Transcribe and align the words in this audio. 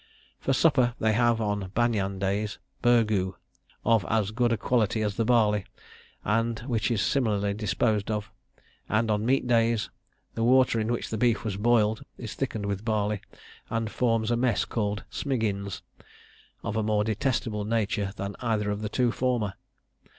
For 0.39 0.51
supper, 0.51 0.95
they 0.99 1.13
have, 1.13 1.39
on 1.39 1.69
banyan 1.75 2.17
days, 2.17 2.57
burgoo, 2.81 3.33
of 3.85 4.03
as 4.09 4.31
good 4.31 4.51
a 4.51 4.57
quality 4.57 5.03
as 5.03 5.13
the 5.13 5.25
barley, 5.25 5.63
and 6.23 6.57
which 6.61 6.89
is 6.89 7.03
similarly 7.03 7.53
disposed 7.53 8.09
of; 8.09 8.31
and 8.89 9.11
on 9.11 9.27
meat 9.27 9.45
days, 9.45 9.91
the 10.33 10.43
water 10.43 10.79
in 10.79 10.91
which 10.91 11.11
the 11.11 11.19
beef 11.19 11.43
was 11.43 11.55
boiled 11.55 12.03
is 12.17 12.33
thickened 12.33 12.65
with 12.65 12.83
barley, 12.83 13.21
and 13.69 13.91
forms 13.91 14.31
a 14.31 14.35
mess 14.35 14.65
called 14.65 15.03
'smiggins,' 15.11 15.83
of 16.63 16.75
a 16.75 16.81
more 16.81 17.03
detestable 17.03 17.63
nature 17.63 18.11
than 18.15 18.35
either 18.39 18.71
of 18.71 18.81
the 18.81 18.89
two 18.89 19.11
former! 19.11 19.53